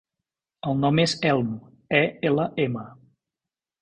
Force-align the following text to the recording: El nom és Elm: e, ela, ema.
El 0.69 0.79
nom 0.85 1.01
és 1.03 1.13
Elm: 1.33 1.53
e, 1.99 2.03
ela, 2.31 2.49
ema. 2.65 2.87